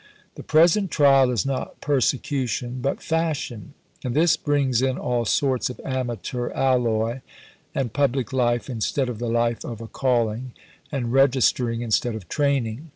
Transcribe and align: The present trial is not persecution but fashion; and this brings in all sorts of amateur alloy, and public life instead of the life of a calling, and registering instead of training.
The 0.33 0.41
present 0.41 0.89
trial 0.89 1.29
is 1.29 1.45
not 1.45 1.79
persecution 1.79 2.79
but 2.81 3.03
fashion; 3.03 3.75
and 4.03 4.15
this 4.15 4.35
brings 4.35 4.81
in 4.81 4.97
all 4.97 5.25
sorts 5.25 5.69
of 5.69 5.79
amateur 5.85 6.49
alloy, 6.53 7.19
and 7.75 7.93
public 7.93 8.33
life 8.33 8.67
instead 8.67 9.09
of 9.09 9.19
the 9.19 9.29
life 9.29 9.63
of 9.63 9.79
a 9.79 9.85
calling, 9.85 10.53
and 10.91 11.13
registering 11.13 11.81
instead 11.81 12.15
of 12.15 12.27
training. 12.27 12.89